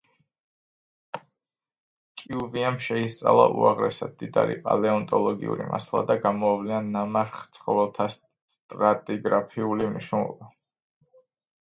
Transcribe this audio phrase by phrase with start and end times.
[2.21, 10.55] კიუვიემ შეისწავლა უაღრესად მდიდარი პალეონტოლოგიური მასალა და გამოავლინა ნამარხ ცხოველთა სტრატიგრაფიული მნიშვნელობა.